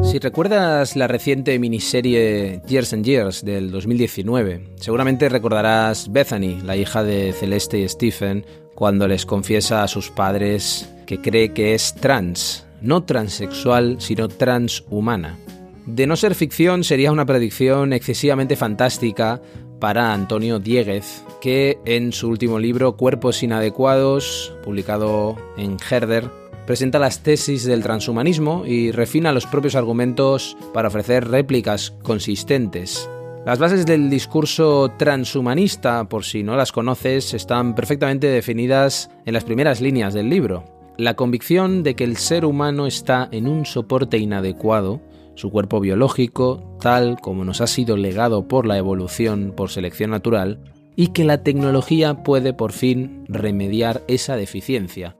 Si 0.03 0.19
recuerdas 0.19 0.98
la 0.98 1.08
reciente 1.08 1.58
miniserie 1.58 2.62
Years 2.67 2.91
and 2.91 3.05
Years 3.05 3.46
del 3.46 3.72
2019, 3.72 4.74
seguramente 4.75 5.29
recordarás 5.29 6.12
Bethany, 6.12 6.60
la 6.65 6.75
hija 6.75 7.03
de 7.03 7.31
Celeste 7.31 7.79
y 7.79 7.88
Stephen, 7.88 8.46
cuando 8.75 9.08
les 9.08 9.25
confiesa 9.25 9.84
a 9.84 9.88
sus 9.88 10.10
padres 10.10 10.93
que 11.05 11.22
cree 11.22 11.53
que 11.53 11.74
es 11.74 11.96
trans 11.96 12.65
no 12.82 13.04
transexual, 13.04 13.98
sino 14.00 14.28
transhumana. 14.28 15.38
De 15.86 16.06
no 16.06 16.16
ser 16.16 16.36
ficción, 16.36 16.84
sería 16.84 17.12
una 17.12 17.26
predicción 17.26 17.94
excesivamente 17.94 18.56
fantástica 18.56 19.42
para 19.80 20.14
Antonio 20.14 20.60
Dieguez, 20.60 21.24
que 21.42 21.80
en 21.86 22.12
su 22.12 22.30
último 22.30 22.60
libro 22.60 22.96
Cuerpos 22.96 23.42
inadecuados, 23.44 24.54
publicado 24.64 25.36
en 25.58 25.78
Herder, 25.90 26.30
presenta 26.68 27.00
las 27.00 27.24
tesis 27.24 27.64
del 27.64 27.82
transhumanismo 27.82 28.66
y 28.68 28.92
refina 28.92 29.32
los 29.32 29.48
propios 29.48 29.76
argumentos 29.76 30.56
para 30.74 30.90
ofrecer 30.90 31.28
réplicas 31.28 31.96
consistentes. 32.04 33.10
Las 33.46 33.58
bases 33.58 33.86
del 33.86 34.10
discurso 34.10 34.92
transhumanista, 34.98 36.04
por 36.04 36.26
si 36.26 36.44
no 36.44 36.56
las 36.56 36.72
conoces, 36.72 37.34
están 37.34 37.74
perfectamente 37.74 38.28
definidas 38.28 39.10
en 39.26 39.34
las 39.34 39.46
primeras 39.46 39.82
líneas 39.82 40.14
del 40.14 40.30
libro 40.30 40.79
la 41.00 41.13
convicción 41.13 41.82
de 41.82 41.96
que 41.96 42.03
el 42.03 42.18
ser 42.18 42.44
humano 42.44 42.86
está 42.86 43.29
en 43.32 43.48
un 43.48 43.65
soporte 43.65 44.18
inadecuado, 44.18 45.00
su 45.34 45.50
cuerpo 45.50 45.79
biológico, 45.79 46.75
tal 46.82 47.22
como 47.22 47.46
nos 47.46 47.62
ha 47.62 47.68
sido 47.68 47.96
legado 47.96 48.50
por 48.50 48.68
la 48.68 48.77
evolución 48.77 49.53
por 49.56 49.70
selección 49.70 50.12
natural, 50.12 50.60
y 50.98 51.08
que 51.08 51.24
la 51.24 51.41
tecnología 51.41 52.15
puede 52.24 52.53
por 52.53 52.74
fin 52.74 53.24
remediar 53.29 54.03
esa 54.10 54.36
deficiencia. 54.36 55.15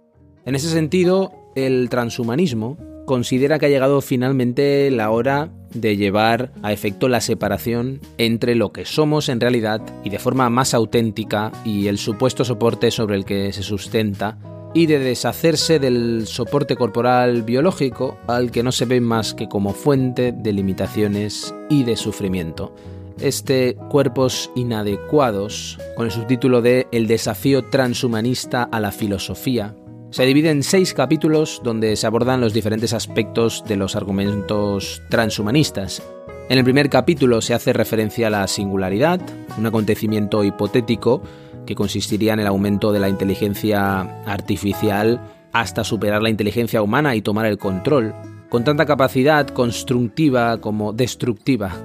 En 0.46 0.56
ese 0.56 0.70
sentido, 0.70 1.32
el 1.56 1.88
transhumanismo 1.88 2.78
considera 3.06 3.58
que 3.58 3.68
ha 3.68 3.70
llegado 3.70 4.02
finalmente 4.02 4.92
la 4.92 5.12
hora 5.12 5.50
de 5.74 5.96
llevar 5.96 6.52
a 6.62 6.74
efecto 6.74 7.08
la 7.08 7.22
separación 7.22 8.02
entre 8.18 8.54
lo 8.56 8.74
que 8.74 8.84
somos 8.84 9.30
en 9.30 9.40
realidad 9.40 9.82
y 10.04 10.10
de 10.10 10.20
forma 10.20 10.50
más 10.50 10.74
auténtica 10.74 11.54
y 11.64 11.88
el 11.88 11.98
supuesto 11.98 12.44
soporte 12.44 12.92
sobre 12.92 13.16
el 13.16 13.24
que 13.24 13.54
se 13.54 13.64
sustenta 13.64 14.38
y 14.74 14.86
de 14.86 15.00
deshacerse 15.00 15.80
del 15.80 16.28
soporte 16.28 16.76
corporal 16.76 17.44
biológico 17.44 18.18
al 18.28 18.52
que 18.52 18.64
no 18.64 18.72
se 18.72 18.86
ve 18.86 19.02
más 19.02 19.34
que 19.34 19.48
como 19.48 19.74
fuente 19.74 20.32
de 20.32 20.54
limitaciones 20.54 21.54
y 21.70 21.84
de 21.84 21.96
sufrimiento. 21.96 22.74
Este 23.20 23.76
Cuerpos 23.90 24.50
Inadecuados, 24.56 25.78
con 25.96 26.06
el 26.06 26.12
subtítulo 26.12 26.62
de 26.62 26.88
El 26.92 27.08
desafío 27.08 27.66
transhumanista 27.66 28.64
a 28.64 28.80
la 28.80 28.92
filosofía, 28.92 29.76
se 30.12 30.26
divide 30.26 30.50
en 30.50 30.64
seis 30.64 30.94
capítulos 30.94 31.62
donde 31.64 31.96
se 31.96 32.08
abordan 32.08 32.42
los 32.42 32.54
diferentes 32.54 32.94
aspectos 32.94 33.64
de 33.68 33.76
los 33.76 33.96
argumentos 33.96 35.02
transhumanistas. 35.10 36.02
En 36.50 36.58
el 36.58 36.64
primer 36.64 36.90
capítulo 36.90 37.42
se 37.42 37.54
hace 37.54 37.74
referencia 37.74 38.28
a 38.28 38.32
la 38.32 38.48
singularidad, 38.48 39.22
un 39.58 39.68
acontecimiento 39.68 40.44
hipotético 40.44 41.22
que 41.70 41.76
consistiría 41.76 42.34
en 42.34 42.40
el 42.40 42.48
aumento 42.48 42.92
de 42.92 42.98
la 43.00 43.10
inteligencia 43.10 44.00
artificial 44.26 45.22
hasta 45.54 45.84
superar 45.84 46.24
la 46.24 46.32
inteligencia 46.32 46.82
humana 46.82 47.14
y 47.14 47.22
tomar 47.22 47.46
el 47.46 47.60
control, 47.60 48.16
con 48.50 48.64
tanta 48.64 48.88
capacidad 48.88 49.48
constructiva 49.50 50.60
como 50.62 50.94
destructiva. 50.94 51.76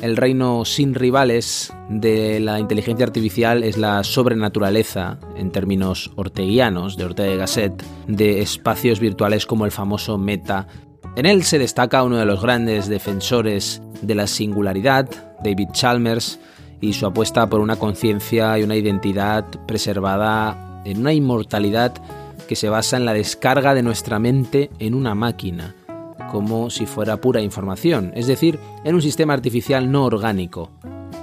El 0.00 0.16
reino 0.16 0.64
sin 0.64 0.94
rivales 0.94 1.70
de 1.90 2.40
la 2.40 2.58
inteligencia 2.58 3.04
artificial 3.04 3.62
es 3.62 3.76
la 3.76 4.02
sobrenaturaleza, 4.04 5.18
en 5.36 5.50
términos 5.52 6.12
orteguianos, 6.16 6.96
de 6.96 7.04
Ortega 7.04 7.34
y 7.34 7.36
Gasset, 7.36 7.84
de 8.06 8.40
espacios 8.40 9.00
virtuales 9.00 9.44
como 9.44 9.66
el 9.66 9.70
famoso 9.70 10.16
meta. 10.16 10.66
En 11.14 11.26
él 11.26 11.42
se 11.42 11.58
destaca 11.58 12.04
uno 12.04 12.16
de 12.16 12.24
los 12.24 12.40
grandes 12.40 12.88
defensores 12.88 13.82
de 14.00 14.14
la 14.14 14.28
singularidad, 14.28 15.10
David 15.44 15.68
Chalmers, 15.72 16.40
y 16.80 16.92
su 16.92 17.06
apuesta 17.06 17.48
por 17.48 17.60
una 17.60 17.76
conciencia 17.76 18.58
y 18.58 18.62
una 18.62 18.76
identidad 18.76 19.44
preservada 19.66 20.82
en 20.84 21.00
una 21.00 21.12
inmortalidad 21.12 21.94
que 22.48 22.56
se 22.56 22.68
basa 22.68 22.96
en 22.96 23.04
la 23.04 23.12
descarga 23.12 23.74
de 23.74 23.82
nuestra 23.82 24.18
mente 24.18 24.70
en 24.78 24.94
una 24.94 25.14
máquina, 25.14 25.74
como 26.30 26.70
si 26.70 26.86
fuera 26.86 27.20
pura 27.20 27.40
información, 27.40 28.12
es 28.14 28.26
decir, 28.26 28.58
en 28.84 28.94
un 28.94 29.02
sistema 29.02 29.34
artificial 29.34 29.90
no 29.90 30.04
orgánico. 30.04 30.70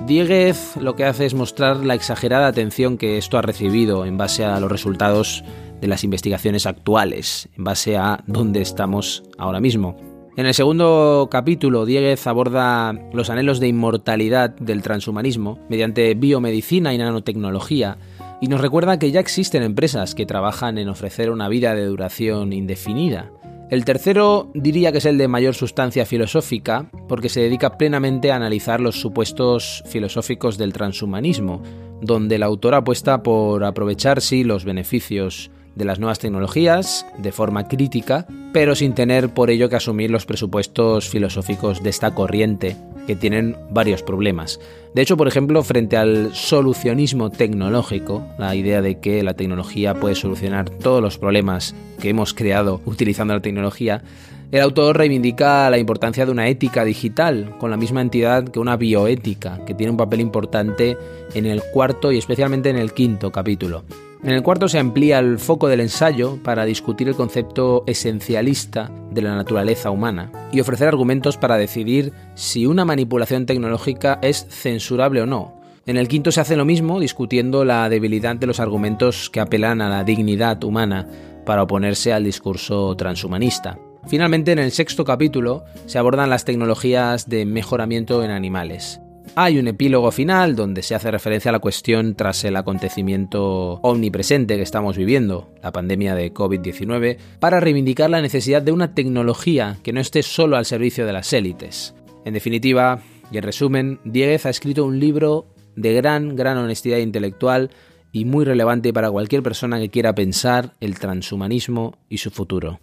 Dieguez 0.06 0.76
lo 0.78 0.96
que 0.96 1.06
hace 1.06 1.26
es 1.26 1.34
mostrar 1.34 1.78
la 1.78 1.94
exagerada 1.94 2.48
atención 2.48 2.98
que 2.98 3.18
esto 3.18 3.38
ha 3.38 3.42
recibido 3.42 4.06
en 4.06 4.18
base 4.18 4.44
a 4.44 4.60
los 4.60 4.72
resultados 4.72 5.44
de 5.80 5.88
las 5.88 6.04
investigaciones 6.04 6.66
actuales, 6.66 7.48
en 7.58 7.64
base 7.64 7.96
a 7.98 8.22
dónde 8.28 8.62
estamos 8.62 9.24
ahora 9.38 9.60
mismo. 9.60 10.13
En 10.36 10.48
el 10.48 10.56
segundo 10.56 11.28
capítulo, 11.30 11.86
Dieguez 11.86 12.26
aborda 12.26 12.94
los 13.14 13.30
anhelos 13.30 13.60
de 13.60 13.68
inmortalidad 13.68 14.50
del 14.50 14.82
transhumanismo 14.82 15.60
mediante 15.70 16.12
biomedicina 16.16 16.92
y 16.92 16.98
nanotecnología 16.98 18.00
y 18.42 18.48
nos 18.48 18.60
recuerda 18.60 18.98
que 18.98 19.12
ya 19.12 19.20
existen 19.20 19.62
empresas 19.62 20.16
que 20.16 20.26
trabajan 20.26 20.80
en 20.80 20.90
ofrecer 20.90 21.30
una 21.30 21.50
vida 21.50 21.76
de 21.76 21.86
duración 21.86 22.52
indefinida. 22.52 23.32
El 23.70 23.86
tercero 23.86 24.50
diría 24.56 24.92
que 24.92 24.98
es 24.98 25.06
el 25.06 25.20
de 25.20 25.28
mayor 25.28 25.54
sustancia 25.54 26.04
filosófica, 26.06 26.90
porque 27.08 27.30
se 27.30 27.42
dedica 27.42 27.78
plenamente 27.78 28.32
a 28.32 28.36
analizar 28.36 28.82
los 28.82 29.00
supuestos 29.00 29.84
filosóficos 29.86 30.58
del 30.58 30.74
transhumanismo, 30.74 31.62
donde 32.02 32.36
el 32.36 32.44
autor 32.44 32.74
apuesta 32.74 33.22
por 33.22 33.64
aprovechar 33.64 34.20
sí 34.20 34.44
los 34.44 34.66
beneficios 34.66 35.52
de 35.76 35.86
las 35.86 36.00
nuevas 36.00 36.20
tecnologías 36.20 37.06
de 37.18 37.32
forma 37.32 37.68
crítica, 37.68 38.28
pero 38.52 38.76
sin 38.76 38.94
tener 38.94 39.30
por 39.30 39.50
ello 39.50 39.70
que 39.70 39.76
asumir 39.76 40.12
los 40.12 40.26
presupuestos 40.26 41.10
filosóficos 41.10 41.82
de 41.82 41.90
esta 41.90 42.14
corriente, 42.14 42.76
que 43.08 43.16
tienen 43.16 43.58
varios 43.70 44.04
problemas. 44.04 44.60
De 44.94 45.02
hecho, 45.02 45.18
por 45.18 45.28
ejemplo, 45.28 45.64
frente 45.64 45.98
al 45.98 46.34
solucionismo 46.34 47.32
tecnológico, 47.32 48.26
la 48.38 48.56
idea 48.56 48.82
de 48.82 49.00
que 49.00 49.24
la 49.24 49.34
tecnología 49.34 49.96
puede 49.96 50.16
solucionar 50.16 50.70
todos 50.70 51.02
los 51.02 51.18
problemas 51.18 51.76
que 52.00 52.10
hemos 52.10 52.34
creado 52.34 52.82
utilizando 52.86 53.34
la 53.34 53.42
tecnología, 53.42 54.04
el 54.52 54.62
autor 54.62 54.98
reivindica 54.98 55.68
la 55.72 55.80
importancia 55.80 56.28
de 56.28 56.32
una 56.32 56.48
ética 56.48 56.86
digital, 56.86 57.56
con 57.58 57.72
la 57.72 57.78
misma 57.78 58.02
entidad 58.02 58.44
que 58.48 58.60
una 58.60 58.78
bioética, 58.78 59.66
que 59.66 59.74
tiene 59.74 59.90
un 59.90 59.98
papel 59.98 60.22
importante 60.22 60.96
en 61.34 61.48
el 61.48 61.64
cuarto 61.74 62.12
y 62.12 62.20
especialmente 62.20 62.70
en 62.70 62.78
el 62.78 62.94
quinto 62.94 63.32
capítulo. 63.32 63.84
En 64.24 64.32
el 64.32 64.42
cuarto 64.42 64.70
se 64.70 64.80
amplía 64.80 65.20
el 65.20 65.38
foco 65.38 65.68
del 65.68 65.82
ensayo 65.82 66.40
para 66.42 66.64
discutir 66.64 67.10
el 67.10 67.16
concepto 67.16 67.84
esencialista 67.88 68.90
de 69.12 69.22
la 69.22 69.36
naturaleza 69.36 69.92
humana 69.92 70.32
y 70.54 70.62
ofrecer 70.62 70.88
argumentos 70.88 71.36
para 71.36 71.58
decidir 71.58 72.14
si 72.34 72.66
una 72.66 72.86
manipulación 72.86 73.46
tecnológica 73.46 74.20
es 74.22 74.48
censurable 74.50 75.22
o 75.22 75.26
no. 75.26 75.60
En 75.86 75.98
el 75.98 76.08
quinto 76.08 76.32
se 76.32 76.40
hace 76.40 76.56
lo 76.56 76.64
mismo, 76.64 77.02
discutiendo 77.02 77.66
la 77.66 77.90
debilidad 77.90 78.38
de 78.38 78.48
los 78.48 78.62
argumentos 78.62 79.30
que 79.30 79.42
apelan 79.42 79.82
a 79.82 79.90
la 79.90 80.06
dignidad 80.06 80.64
humana 80.64 81.06
para 81.46 81.64
oponerse 81.64 82.14
al 82.14 82.24
discurso 82.24 82.96
transhumanista. 82.96 83.78
Finalmente, 84.08 84.54
en 84.54 84.60
el 84.60 84.72
sexto 84.72 85.04
capítulo 85.04 85.66
se 85.86 86.00
abordan 86.00 86.30
las 86.30 86.46
tecnologías 86.46 87.28
de 87.28 87.46
mejoramiento 87.46 88.24
en 88.24 88.32
animales. 88.32 89.03
Hay 89.36 89.58
un 89.58 89.68
epílogo 89.68 90.12
final 90.12 90.56
donde 90.56 90.84
se 90.84 90.94
hace 90.94 91.10
referencia 91.10 91.50
a 91.50 91.54
la 91.54 91.60
cuestión 91.60 92.16
tras 92.16 92.44
el 92.44 92.56
acontecimiento 92.56 93.80
omnipresente 93.82 94.58
que 94.58 94.62
estamos 94.62 94.96
viviendo, 94.96 95.50
la 95.64 95.72
pandemia 95.72 96.14
de 96.14 96.34
COVID-19, 96.34 97.18
para 97.40 97.60
reivindicar 97.60 98.10
la 98.10 98.22
necesidad 98.22 98.62
de 98.62 98.72
una 98.72 98.94
tecnología 98.94 99.78
que 99.82 99.94
no 99.94 100.02
esté 100.02 100.22
solo 100.22 100.56
al 100.56 100.66
servicio 100.66 101.06
de 101.06 101.14
las 101.14 101.34
élites. 101.34 101.96
En 102.26 102.34
definitiva, 102.36 103.02
y 103.32 103.38
en 103.38 103.44
resumen, 103.44 104.00
Dieguez 104.04 104.46
ha 104.46 104.52
escrito 104.52 104.86
un 104.86 105.00
libro 105.00 105.48
de 105.76 105.94
gran, 105.94 106.36
gran 106.36 106.58
honestidad 106.58 107.00
intelectual 107.00 107.72
y 108.12 108.26
muy 108.26 108.46
relevante 108.46 108.94
para 108.94 109.10
cualquier 109.10 109.42
persona 109.42 109.80
que 109.80 109.90
quiera 109.90 110.14
pensar 110.14 110.74
el 110.80 111.00
transhumanismo 111.00 111.98
y 112.08 112.20
su 112.20 112.30
futuro. 112.30 112.80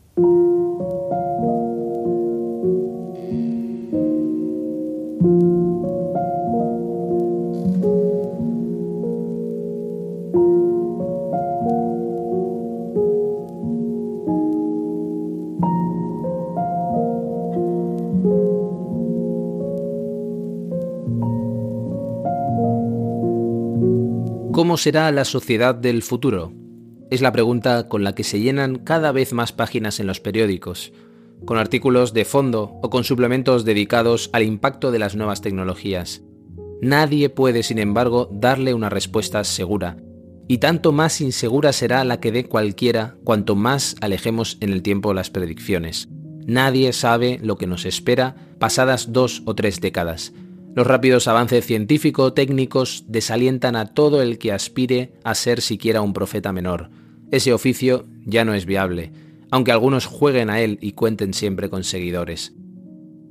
¿Cómo 24.53 24.77
será 24.77 25.11
la 25.11 25.25
sociedad 25.25 25.75
del 25.75 26.03
futuro? 26.03 26.53
Es 27.11 27.23
la 27.23 27.33
pregunta 27.33 27.89
con 27.89 28.05
la 28.05 28.15
que 28.15 28.25
se 28.25 28.41
llenan 28.41 28.77
cada 28.77 29.11
vez 29.11 29.33
más 29.33 29.53
páginas 29.53 30.01
en 30.01 30.07
los 30.07 30.21
periódicos, 30.21 30.93
con 31.45 31.57
artículos 31.57 32.13
de 32.13 32.25
fondo 32.25 32.79
o 32.83 32.91
con 32.91 33.05
suplementos 33.05 33.65
dedicados 33.65 34.29
al 34.33 34.43
impacto 34.43 34.91
de 34.91 34.99
las 34.99 35.17
nuevas 35.17 35.41
tecnologías. 35.41 36.23
Nadie 36.83 37.31
puede, 37.31 37.63
sin 37.63 37.79
embargo, 37.79 38.29
darle 38.33 38.75
una 38.75 38.91
respuesta 38.91 39.45
segura, 39.45 39.97
y 40.51 40.59
tanto 40.59 40.91
más 40.91 41.21
insegura 41.21 41.73
será 41.73 42.03
la 42.03 42.19
que 42.19 42.33
dé 42.33 42.47
cualquiera 42.47 43.15
cuanto 43.23 43.55
más 43.55 43.95
alejemos 44.01 44.59
en 44.59 44.73
el 44.73 44.83
tiempo 44.83 45.15
las 45.15 45.31
predicciones. 45.31 46.09
Nadie 46.45 46.93
sabe 46.93 47.39
lo 47.41 47.57
que 47.57 47.69
nos 47.69 47.85
espera 47.85 48.35
pasadas 48.59 49.13
dos 49.13 49.43
o 49.45 49.55
tres 49.55 49.81
décadas, 49.81 50.33
los 50.75 50.89
rápidos 50.89 51.29
avances 51.29 51.65
científico-técnicos 51.67 53.05
desalientan 53.07 53.77
a 53.77 53.95
todo 53.95 54.23
el 54.23 54.39
que 54.39 54.51
aspire 54.51 55.13
a 55.23 55.37
ser 55.37 55.61
siquiera 55.61 56.03
un 56.03 56.13
profeta 56.13 56.53
menor. 56.53 56.91
Ese 57.31 57.53
oficio 57.53 58.09
ya 58.27 58.45
no 58.45 58.53
es 58.53 58.67
viable, 58.67 59.13
aunque 59.53 59.71
algunos 59.71 60.07
jueguen 60.07 60.51
a 60.51 60.61
él 60.61 60.79
y 60.81 60.95
cuenten 60.95 61.33
siempre 61.33 61.71
con 61.71 61.85
seguidores. 61.85 62.55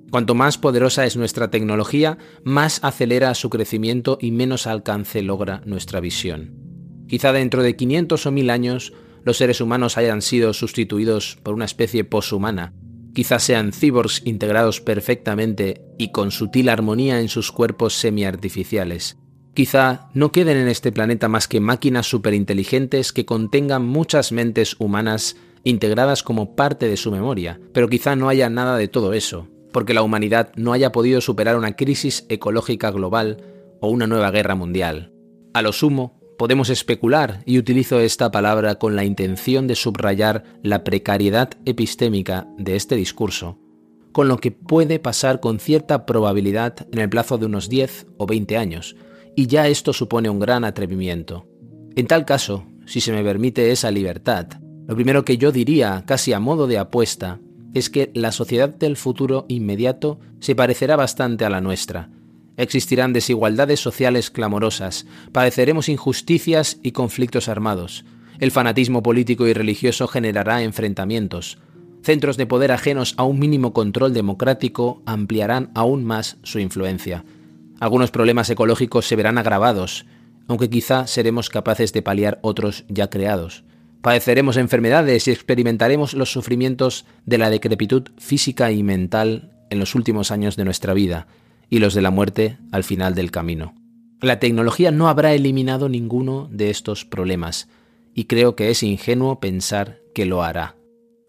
Cuanto 0.09 0.35
más 0.35 0.57
poderosa 0.57 1.05
es 1.05 1.17
nuestra 1.17 1.51
tecnología, 1.51 2.17
más 2.45 2.81
acelera 2.81 3.35
su 3.35 3.49
crecimiento 3.49 4.17
y 4.21 4.31
menos 4.31 4.67
alcance 4.67 5.21
logra 5.21 5.61
nuestra 5.65 5.99
visión. 5.99 6.68
Quizá 7.09 7.33
dentro 7.33 7.63
de 7.63 7.75
500 7.75 8.25
o 8.25 8.31
1000 8.31 8.49
años 8.49 8.93
los 9.25 9.37
seres 9.37 9.59
humanos 9.59 9.97
hayan 9.97 10.21
sido 10.21 10.53
sustituidos 10.53 11.37
por 11.43 11.53
una 11.53 11.65
especie 11.65 12.05
poshumana, 12.05 12.73
Quizás 13.13 13.43
sean 13.43 13.73
cyborgs 13.73 14.21
integrados 14.25 14.81
perfectamente 14.81 15.81
y 15.97 16.11
con 16.11 16.31
sutil 16.31 16.69
armonía 16.69 17.19
en 17.19 17.27
sus 17.27 17.51
cuerpos 17.51 17.93
semi-artificiales. 17.95 19.17
Quizá 19.53 20.09
no 20.13 20.31
queden 20.31 20.57
en 20.57 20.67
este 20.67 20.91
planeta 20.91 21.27
más 21.27 21.47
que 21.47 21.59
máquinas 21.59 22.07
superinteligentes 22.07 23.11
que 23.11 23.25
contengan 23.25 23.85
muchas 23.85 24.31
mentes 24.31 24.75
humanas 24.79 25.35
integradas 25.63 26.23
como 26.23 26.55
parte 26.55 26.87
de 26.87 26.97
su 26.97 27.11
memoria, 27.11 27.59
pero 27.73 27.89
quizá 27.89 28.15
no 28.15 28.29
haya 28.29 28.49
nada 28.49 28.77
de 28.77 28.87
todo 28.87 29.11
eso, 29.13 29.47
porque 29.73 29.93
la 29.93 30.03
humanidad 30.03 30.51
no 30.55 30.71
haya 30.71 30.91
podido 30.91 31.19
superar 31.19 31.57
una 31.57 31.75
crisis 31.75 32.25
ecológica 32.29 32.91
global 32.91 33.43
o 33.81 33.89
una 33.89 34.07
nueva 34.07 34.31
guerra 34.31 34.55
mundial. 34.55 35.11
A 35.53 35.61
lo 35.61 35.73
sumo, 35.73 36.18
podemos 36.39 36.69
especular, 36.69 37.43
y 37.45 37.57
utilizo 37.57 37.99
esta 37.99 38.31
palabra 38.31 38.75
con 38.75 38.95
la 38.95 39.03
intención 39.03 39.67
de 39.67 39.75
subrayar 39.75 40.45
la 40.63 40.85
precariedad 40.85 41.49
epistémica 41.65 42.47
de 42.57 42.77
este 42.77 42.95
discurso, 42.95 43.59
con 44.13 44.29
lo 44.29 44.37
que 44.37 44.51
puede 44.51 44.99
pasar 44.99 45.41
con 45.41 45.59
cierta 45.59 46.05
probabilidad 46.05 46.87
en 46.93 46.99
el 46.99 47.09
plazo 47.09 47.37
de 47.37 47.45
unos 47.45 47.67
10 47.67 48.07
o 48.17 48.25
20 48.25 48.55
años, 48.55 48.95
y 49.35 49.47
ya 49.47 49.67
esto 49.67 49.91
supone 49.91 50.29
un 50.29 50.39
gran 50.39 50.63
atrevimiento. 50.63 51.45
En 51.97 52.07
tal 52.07 52.23
caso, 52.23 52.63
si 52.85 53.01
se 53.01 53.11
me 53.11 53.21
permite 53.21 53.71
esa 53.71 53.91
libertad, 53.91 54.47
lo 54.87 54.95
primero 54.95 55.25
que 55.25 55.37
yo 55.37 55.51
diría, 55.51 56.05
casi 56.07 56.31
a 56.31 56.39
modo 56.39 56.67
de 56.67 56.77
apuesta, 56.77 57.41
es 57.73 57.89
que 57.89 58.11
la 58.15 58.31
sociedad 58.31 58.69
del 58.69 58.95
futuro 58.95 59.45
inmediato 59.49 60.21
se 60.39 60.55
parecerá 60.55 60.95
bastante 60.95 61.43
a 61.43 61.49
la 61.49 61.59
nuestra, 61.59 62.09
Existirán 62.59 63.13
desigualdades 63.13 63.79
sociales 63.79 64.29
clamorosas, 64.29 65.05
padeceremos 65.31 65.87
injusticias 65.87 66.77
y 66.83 66.91
conflictos 66.91 67.47
armados. 67.47 68.03
El 68.37 68.51
fanatismo 68.51 69.01
político 69.01 69.47
y 69.47 69.53
religioso 69.53 70.09
generará 70.09 70.61
enfrentamientos. 70.61 71.57
Centros 72.03 72.35
de 72.35 72.47
poder 72.47 72.73
ajenos 72.73 73.13
a 73.15 73.23
un 73.23 73.39
mínimo 73.39 73.71
control 73.71 74.13
democrático 74.13 75.01
ampliarán 75.05 75.71
aún 75.73 76.03
más 76.03 76.35
su 76.43 76.59
influencia. 76.59 77.23
Algunos 77.79 78.11
problemas 78.11 78.49
ecológicos 78.49 79.07
se 79.07 79.15
verán 79.15 79.37
agravados, 79.37 80.05
aunque 80.49 80.69
quizá 80.69 81.07
seremos 81.07 81.49
capaces 81.49 81.93
de 81.93 82.01
paliar 82.01 82.39
otros 82.41 82.83
ya 82.89 83.09
creados. 83.09 83.63
Padeceremos 84.01 84.57
enfermedades 84.57 85.29
y 85.29 85.31
experimentaremos 85.31 86.13
los 86.13 86.33
sufrimientos 86.33 87.05
de 87.25 87.37
la 87.37 87.49
decrepitud 87.49 88.09
física 88.17 88.69
y 88.73 88.83
mental 88.83 89.53
en 89.69 89.79
los 89.79 89.95
últimos 89.95 90.29
años 90.29 90.57
de 90.57 90.65
nuestra 90.65 90.93
vida 90.93 91.27
y 91.69 91.79
los 91.79 91.93
de 91.93 92.01
la 92.01 92.11
muerte 92.11 92.57
al 92.71 92.83
final 92.83 93.15
del 93.15 93.31
camino. 93.31 93.73
La 94.21 94.39
tecnología 94.39 94.91
no 94.91 95.07
habrá 95.07 95.33
eliminado 95.33 95.87
ninguno 95.87 96.49
de 96.51 96.69
estos 96.69 97.05
problemas, 97.05 97.69
y 98.13 98.25
creo 98.25 98.55
que 98.55 98.69
es 98.69 98.83
ingenuo 98.83 99.39
pensar 99.39 99.99
que 100.13 100.25
lo 100.25 100.43
hará. 100.43 100.75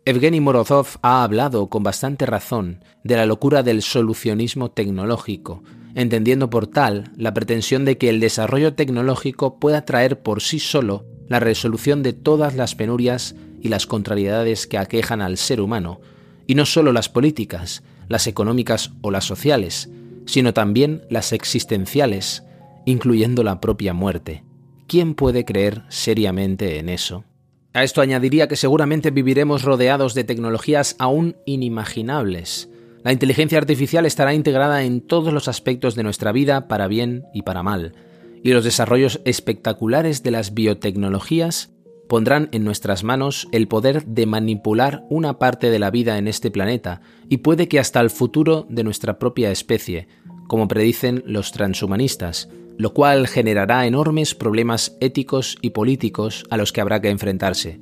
Evgeny 0.04 0.40
Morozov 0.40 0.98
ha 1.02 1.22
hablado 1.22 1.68
con 1.68 1.82
bastante 1.82 2.26
razón 2.26 2.82
de 3.04 3.16
la 3.16 3.26
locura 3.26 3.62
del 3.62 3.82
solucionismo 3.82 4.70
tecnológico, 4.70 5.62
entendiendo 5.94 6.50
por 6.50 6.66
tal 6.66 7.12
la 7.16 7.34
pretensión 7.34 7.84
de 7.84 7.98
que 7.98 8.08
el 8.08 8.18
desarrollo 8.18 8.74
tecnológico 8.74 9.60
pueda 9.60 9.84
traer 9.84 10.20
por 10.20 10.40
sí 10.40 10.58
solo 10.58 11.04
la 11.28 11.38
resolución 11.38 12.02
de 12.02 12.12
todas 12.12 12.56
las 12.56 12.74
penurias 12.74 13.36
y 13.60 13.68
las 13.68 13.86
contrariedades 13.86 14.66
que 14.66 14.78
aquejan 14.78 15.20
al 15.20 15.36
ser 15.36 15.60
humano, 15.60 16.00
y 16.46 16.56
no 16.56 16.66
solo 16.66 16.92
las 16.92 17.08
políticas, 17.08 17.84
las 18.08 18.26
económicas 18.26 18.90
o 19.02 19.12
las 19.12 19.24
sociales, 19.24 19.90
sino 20.26 20.54
también 20.54 21.02
las 21.10 21.32
existenciales, 21.32 22.44
incluyendo 22.84 23.42
la 23.42 23.60
propia 23.60 23.94
muerte. 23.94 24.44
¿Quién 24.86 25.14
puede 25.14 25.44
creer 25.44 25.84
seriamente 25.88 26.78
en 26.78 26.88
eso? 26.88 27.24
A 27.72 27.84
esto 27.84 28.00
añadiría 28.00 28.48
que 28.48 28.56
seguramente 28.56 29.12
viviremos 29.12 29.62
rodeados 29.62 30.14
de 30.14 30.24
tecnologías 30.24 30.96
aún 30.98 31.36
inimaginables. 31.46 32.68
La 33.04 33.12
inteligencia 33.12 33.58
artificial 33.58 34.04
estará 34.04 34.34
integrada 34.34 34.82
en 34.82 35.00
todos 35.00 35.32
los 35.32 35.46
aspectos 35.46 35.94
de 35.94 36.02
nuestra 36.02 36.32
vida 36.32 36.66
para 36.66 36.88
bien 36.88 37.24
y 37.32 37.42
para 37.42 37.62
mal, 37.62 37.94
y 38.42 38.52
los 38.52 38.64
desarrollos 38.64 39.20
espectaculares 39.24 40.22
de 40.22 40.32
las 40.32 40.52
biotecnologías 40.54 41.70
pondrán 42.10 42.48
en 42.50 42.64
nuestras 42.64 43.04
manos 43.04 43.46
el 43.52 43.68
poder 43.68 44.04
de 44.04 44.26
manipular 44.26 45.04
una 45.10 45.38
parte 45.38 45.70
de 45.70 45.78
la 45.78 45.92
vida 45.92 46.18
en 46.18 46.26
este 46.26 46.50
planeta 46.50 47.02
y 47.28 47.36
puede 47.36 47.68
que 47.68 47.78
hasta 47.78 48.00
el 48.00 48.10
futuro 48.10 48.66
de 48.68 48.82
nuestra 48.82 49.20
propia 49.20 49.52
especie, 49.52 50.08
como 50.48 50.66
predicen 50.66 51.22
los 51.24 51.52
transhumanistas, 51.52 52.48
lo 52.76 52.92
cual 52.94 53.28
generará 53.28 53.86
enormes 53.86 54.34
problemas 54.34 54.96
éticos 55.00 55.56
y 55.62 55.70
políticos 55.70 56.44
a 56.50 56.56
los 56.56 56.72
que 56.72 56.80
habrá 56.80 57.00
que 57.00 57.10
enfrentarse. 57.10 57.78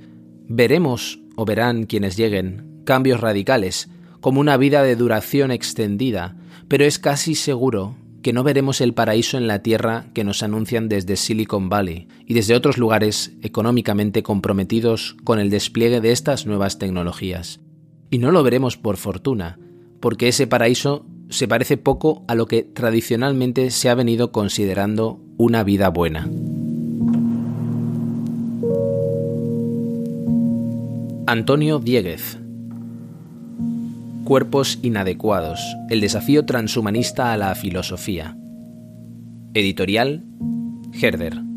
Veremos, 0.47 1.21
o 1.35 1.47
verán 1.47 1.87
quienes 1.87 2.19
lleguen, 2.19 2.83
cambios 2.85 3.23
radicales, 3.23 3.89
como 4.21 4.41
una 4.41 4.59
vida 4.59 4.83
de 4.83 4.95
duración 4.95 5.51
extendida, 5.51 6.37
pero 6.69 6.85
es 6.85 6.99
casi 6.99 7.35
seguro 7.35 7.97
que 8.29 8.35
no 8.35 8.45
veremos 8.45 8.83
el 8.83 8.93
paraíso 8.93 9.39
en 9.39 9.47
la 9.47 9.63
Tierra 9.63 10.05
que 10.13 10.23
nos 10.23 10.43
anuncian 10.43 10.91
desde 10.91 11.17
Silicon 11.17 11.71
Valley 11.71 12.09
y 12.27 12.35
desde 12.35 12.55
otros 12.55 12.77
lugares 12.77 13.33
económicamente 13.41 14.23
comprometidos 14.23 15.17
con 15.25 15.41
el 15.41 15.49
despliegue 15.49 16.03
de 16.03 16.13
estas 16.13 16.45
nuevas 16.45 16.79
tecnologías. 16.79 17.61
Y 18.11 18.19
no 18.19 18.31
lo 18.31 18.43
veremos 18.43 18.77
por 18.77 18.99
fortuna, 18.99 19.59
porque 20.01 20.29
ese 20.29 20.47
paraíso 20.47 21.07
se 21.31 21.49
parece 21.49 21.79
poco 21.79 22.23
a 22.29 22.35
lo 22.35 22.45
que 22.45 22.65
tradicionalmente 22.65 23.71
se 23.71 23.89
ha 23.89 23.95
venido 23.95 24.31
considerando 24.31 25.19
una 25.39 25.65
vida 25.65 25.89
buena. 25.89 26.29
Antonio 31.27 31.79
Dieguez 31.79 32.39
Cuerpos 34.29 34.79
inadecuados, 34.83 35.59
el 35.89 36.03
desafío 36.03 36.45
transhumanista 36.45 37.33
a 37.33 37.39
la 37.39 37.55
filosofía. 37.55 38.37
Editorial 39.55 40.23
Herder. 40.93 41.48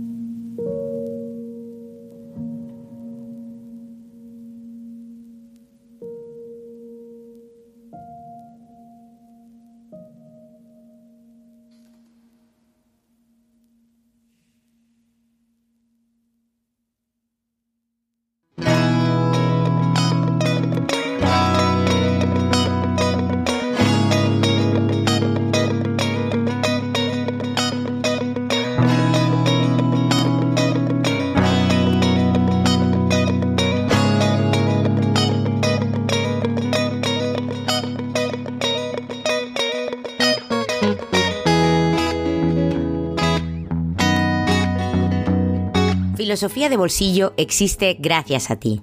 Filosofía 46.31 46.69
de 46.69 46.77
Bolsillo 46.77 47.33
existe 47.35 47.97
gracias 47.99 48.51
a 48.51 48.55
ti. 48.55 48.81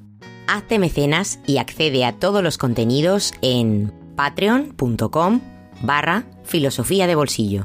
Hazte 0.48 0.78
mecenas 0.78 1.38
y 1.46 1.56
accede 1.56 2.04
a 2.04 2.12
todos 2.12 2.42
los 2.42 2.58
contenidos 2.58 3.32
en 3.40 3.90
patreon.com 4.16 5.40
barra 5.80 6.26
filosofía 6.44 7.06
de 7.06 7.14
bolsillo. 7.14 7.64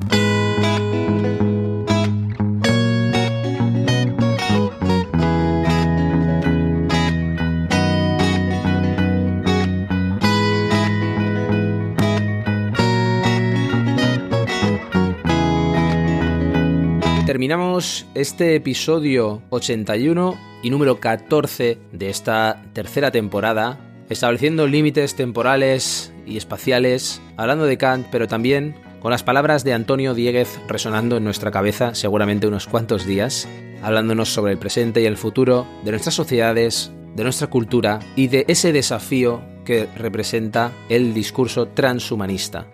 Terminamos 17.44 18.06
este 18.16 18.56
episodio 18.56 19.42
81 19.50 20.40
y 20.64 20.70
número 20.70 21.02
14 21.02 21.78
de 21.92 22.10
esta 22.10 22.64
tercera 22.72 23.12
temporada, 23.12 23.78
estableciendo 24.08 24.66
límites 24.66 25.16
temporales 25.16 26.14
y 26.26 26.38
espaciales, 26.38 27.22
hablando 27.36 27.66
de 27.66 27.78
Kant, 27.78 28.08
pero 28.10 28.30
también 28.30 28.76
con 29.02 29.12
las 29.12 29.24
palabras 29.24 29.66
de 29.66 29.74
Antonio 29.74 30.14
Dieguez 30.14 30.58
resonando 30.70 31.18
en 31.18 31.26
nuestra 31.26 31.52
cabeza 31.52 31.96
seguramente 31.96 32.48
unos 32.48 32.66
cuantos 32.66 33.06
días, 33.06 33.46
hablándonos 33.82 34.30
sobre 34.30 34.54
el 34.54 34.58
presente 34.58 35.02
y 35.02 35.06
el 35.06 35.18
futuro 35.18 35.68
de 35.84 35.92
nuestras 35.92 36.16
sociedades, 36.16 36.94
de 37.14 37.24
nuestra 37.24 37.48
cultura 37.48 38.00
y 38.16 38.30
de 38.30 38.46
ese 38.48 38.72
desafío 38.72 39.42
que 39.66 39.90
representa 39.98 40.72
el 40.88 41.14
discurso 41.14 41.68
transhumanista. 41.68 42.68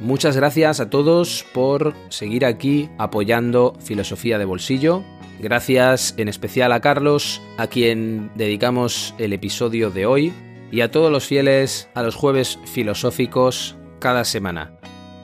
Muchas 0.00 0.36
gracias 0.36 0.80
a 0.80 0.90
todos 0.90 1.44
por 1.54 1.94
seguir 2.10 2.44
aquí 2.44 2.90
apoyando 2.98 3.74
Filosofía 3.80 4.38
de 4.38 4.44
Bolsillo. 4.44 5.02
Gracias 5.40 6.14
en 6.16 6.28
especial 6.28 6.72
a 6.72 6.80
Carlos, 6.80 7.40
a 7.56 7.66
quien 7.66 8.30
dedicamos 8.34 9.14
el 9.18 9.32
episodio 9.32 9.90
de 9.90 10.06
hoy, 10.06 10.32
y 10.70 10.80
a 10.80 10.90
todos 10.90 11.10
los 11.10 11.26
fieles 11.26 11.88
a 11.94 12.02
los 12.02 12.14
jueves 12.14 12.58
filosóficos 12.64 13.76
cada 13.98 14.24
semana. 14.24 14.72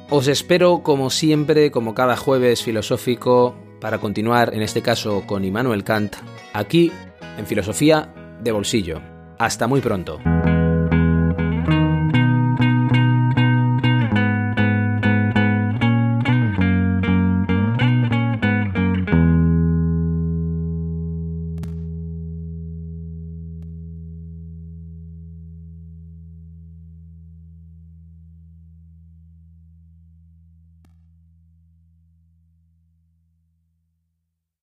Os 0.08 0.28
espero 0.28 0.82
como 0.82 1.10
siempre, 1.10 1.70
como 1.70 1.94
cada 1.94 2.16
jueves 2.16 2.62
filosófico, 2.62 3.56
para 3.80 3.98
continuar 3.98 4.54
en 4.54 4.62
este 4.62 4.82
caso 4.82 5.24
con 5.26 5.44
Immanuel 5.44 5.84
Kant, 5.84 6.16
aquí 6.52 6.92
en 7.36 7.46
Filosofía 7.46 8.12
de 8.42 8.52
Bolsillo. 8.52 9.00
Hasta 9.38 9.66
muy 9.66 9.80
pronto. 9.80 10.20